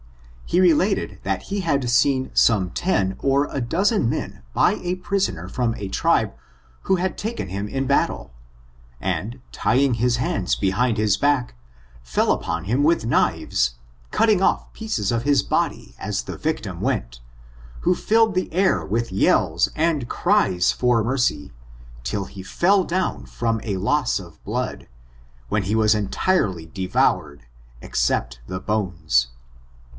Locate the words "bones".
28.59-29.27